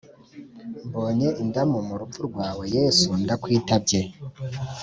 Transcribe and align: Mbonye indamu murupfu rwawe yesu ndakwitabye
Mbonye 0.87 1.27
indamu 1.43 1.77
murupfu 1.87 2.21
rwawe 2.29 2.63
yesu 2.77 3.09
ndakwitabye 3.23 4.01